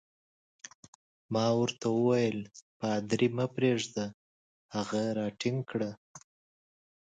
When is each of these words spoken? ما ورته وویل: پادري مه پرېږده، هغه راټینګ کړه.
ما 1.33 1.45
ورته 1.59 1.87
وویل: 1.97 2.39
پادري 2.79 3.27
مه 3.35 3.45
پرېږده، 3.55 4.05
هغه 4.75 5.01
راټینګ 5.17 5.59
کړه. 5.71 5.91